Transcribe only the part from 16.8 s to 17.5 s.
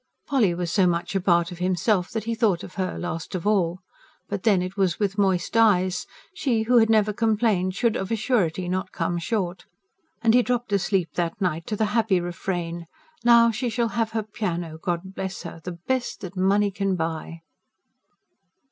buy."